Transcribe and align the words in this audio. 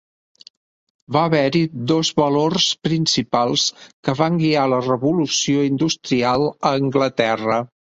Va 1.17 1.21
haver-hi 1.27 1.61
dos 1.91 2.09
valors 2.21 2.65
principals 2.87 3.67
que 4.09 4.17
van 4.23 4.41
guiar 4.45 4.65
la 4.75 4.81
Revolució 4.89 5.69
Industrial 5.69 6.51
a 6.57 6.75
Anglaterra. 6.83 7.63